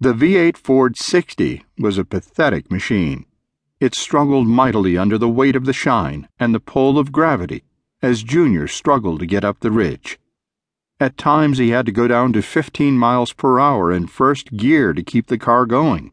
[0.00, 3.26] The V8 Ford 60 was a pathetic machine.
[3.80, 7.64] It struggled mightily under the weight of the shine and the pull of gravity
[8.00, 10.20] as Junior struggled to get up the ridge.
[11.00, 14.92] At times he had to go down to 15 miles per hour in first gear
[14.92, 16.12] to keep the car going.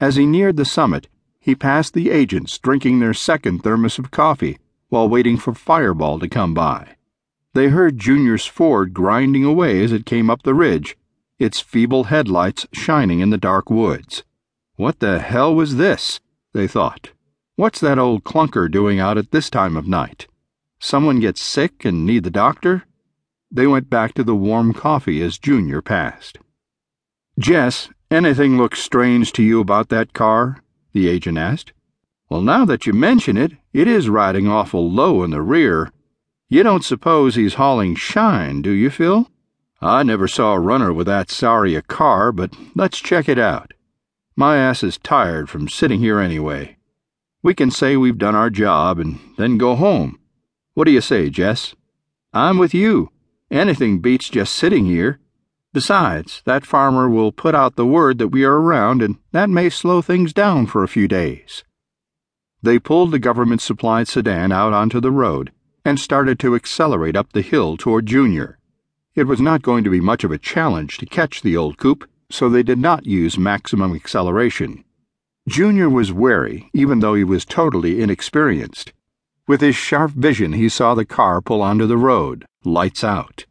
[0.00, 1.06] As he neared the summit,
[1.38, 4.58] he passed the agents drinking their second thermos of coffee
[4.88, 6.96] while waiting for Fireball to come by.
[7.54, 10.96] They heard Junior's Ford grinding away as it came up the ridge
[11.40, 14.22] its feeble headlights shining in the dark woods.
[14.76, 16.20] What the hell was this?
[16.52, 17.10] They thought.
[17.56, 20.28] What's that old clunker doing out at this time of night?
[20.78, 22.84] Someone get sick and need the doctor?
[23.50, 26.38] They went back to the warm coffee as Junior passed.
[27.38, 30.62] Jess, anything look strange to you about that car?
[30.92, 31.72] the agent asked.
[32.28, 35.90] Well, now that you mention it, it is riding awful low in the rear.
[36.48, 39.28] You don't suppose he's hauling shine, do you, Phil?
[39.82, 43.72] I never saw a runner with that sorry a car, but let's check it out.
[44.36, 46.76] My ass is tired from sitting here anyway.
[47.42, 50.18] We can say we've done our job and then go home.
[50.74, 51.74] What do you say, Jess?
[52.34, 53.10] I'm with you.
[53.50, 55.18] Anything beats just sitting here.
[55.72, 59.70] Besides, that farmer will put out the word that we are around, and that may
[59.70, 61.64] slow things down for a few days.
[62.62, 65.52] They pulled the government supplied sedan out onto the road
[65.84, 68.58] and started to accelerate up the hill toward Junior.
[69.16, 72.08] It was not going to be much of a challenge to catch the old coupe,
[72.30, 74.84] so they did not use maximum acceleration.
[75.48, 78.92] Junior was wary, even though he was totally inexperienced.
[79.48, 83.46] With his sharp vision, he saw the car pull onto the road, lights out.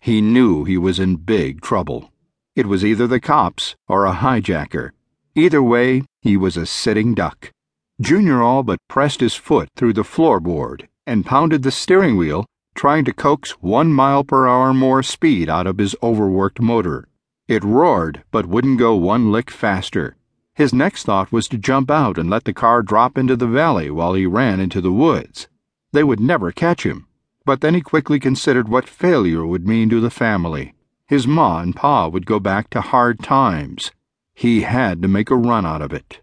[0.00, 2.10] He knew he was in big trouble.
[2.56, 4.90] It was either the cops or a hijacker.
[5.36, 7.52] Either way, he was a sitting duck.
[8.00, 13.04] Junior all but pressed his foot through the floorboard and pounded the steering wheel trying
[13.04, 17.08] to coax one mile per hour more speed out of his overworked motor.
[17.46, 20.16] It roared, but wouldn't go one lick faster.
[20.54, 23.90] His next thought was to jump out and let the car drop into the valley
[23.90, 25.48] while he ran into the woods.
[25.92, 27.06] They would never catch him.
[27.44, 30.74] But then he quickly considered what failure would mean to the family.
[31.06, 33.92] His ma and pa would go back to hard times.
[34.34, 36.20] He had to make a run out of it.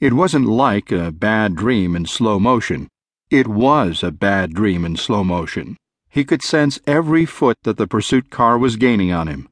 [0.00, 2.88] It wasn't like a bad dream in slow motion.
[3.30, 5.76] It was a bad dream in slow motion.
[6.12, 9.48] He could sense every foot that the pursuit car was gaining on him.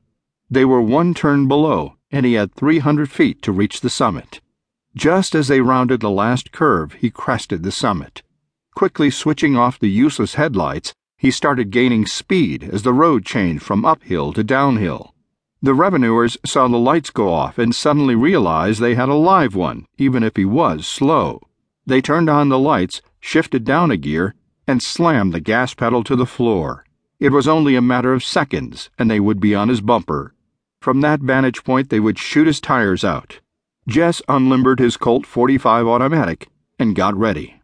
[0.51, 4.43] They were one turn below, and he had 300 feet to reach the summit.
[4.95, 8.23] Just as they rounded the last curve, he crested the summit.
[8.75, 13.87] Quickly switching off the useless headlights, he started gaining speed as the road changed from
[13.87, 15.15] uphill to downhill.
[15.63, 19.87] The revenuers saw the lights go off and suddenly realized they had a live one,
[19.97, 21.41] even if he was slow.
[21.87, 24.35] They turned on the lights, shifted down a gear,
[24.71, 26.85] and slammed the gas pedal to the floor.
[27.19, 30.33] It was only a matter of seconds, and they would be on his bumper.
[30.81, 33.41] From that vantage point, they would shoot his tires out.
[33.89, 36.49] Jess unlimbered his Colt 45 automatic
[36.79, 37.61] and got ready.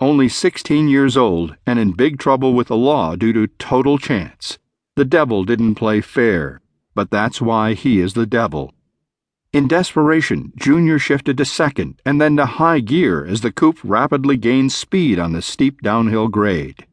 [0.00, 4.58] Only 16 years old and in big trouble with the law due to total chance.
[4.94, 6.60] The devil didn't play fair,
[6.94, 8.72] but that's why he is the devil.
[9.50, 14.36] In desperation, Junior shifted to second and then to high gear as the coupe rapidly
[14.36, 16.86] gained speed on the steep downhill grade.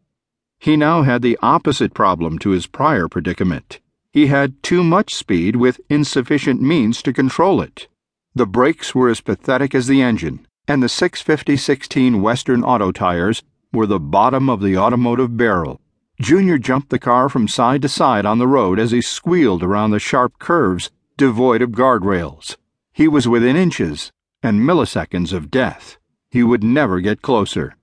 [0.57, 3.81] He now had the opposite problem to his prior predicament.
[4.13, 7.89] He had too much speed with insufficient means to control it.
[8.33, 13.85] The brakes were as pathetic as the engine, and the 65016 Western Auto tires were
[13.85, 15.81] the bottom of the automotive barrel.
[16.21, 19.91] Junior jumped the car from side to side on the road as he squealed around
[19.91, 22.57] the sharp curves devoid of guardrails.
[22.91, 24.11] He was within inches
[24.43, 25.97] and milliseconds of death.
[26.29, 27.75] He would never get closer.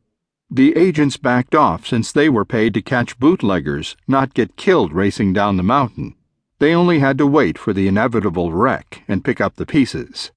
[0.51, 5.33] The agents backed off since they were paid to catch bootleggers, not get killed racing
[5.33, 6.15] down the mountain.
[6.59, 10.31] They only had to wait for the inevitable wreck and pick up the pieces.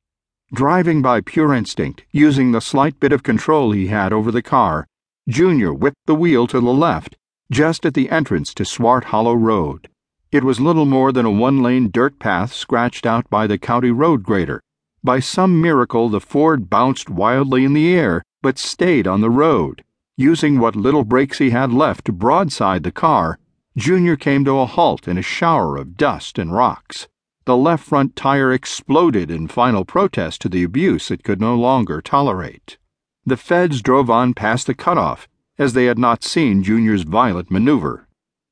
[0.53, 4.88] Driving by pure instinct, using the slight bit of control he had over the car,
[5.27, 7.17] Junior whipped the wheel to the left,
[7.51, 9.89] just at the entrance to Swart Hollow Road.
[10.35, 13.91] It was little more than a one lane dirt path scratched out by the county
[13.91, 14.59] road grader.
[15.01, 19.81] By some miracle, the Ford bounced wildly in the air, but stayed on the road.
[20.18, 23.39] Using what little brakes he had left to broadside the car,
[23.77, 27.07] Junior came to a halt in a shower of dust and rocks.
[27.45, 32.01] The left front tire exploded in final protest to the abuse it could no longer
[32.01, 32.77] tolerate.
[33.25, 38.05] The feds drove on past the cutoff, as they had not seen Junior's violent maneuver.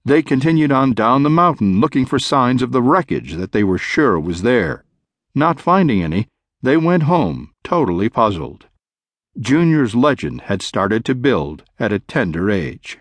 [0.06, 3.78] They continued on down the mountain looking for signs of the wreckage that they were
[3.78, 4.84] sure was there.
[5.34, 6.28] Not finding any,
[6.62, 8.68] they went home, totally puzzled.
[9.40, 13.00] Junior's legend had started to build at a tender age.